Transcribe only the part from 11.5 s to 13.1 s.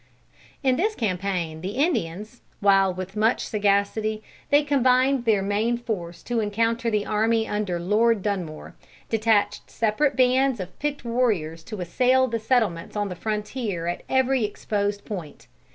to assail the settlements on